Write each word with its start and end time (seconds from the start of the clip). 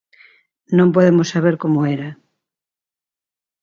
Non 0.77 0.93
podemos 0.95 1.27
saber 1.33 1.55
como 1.63 1.79
era. 1.95 2.09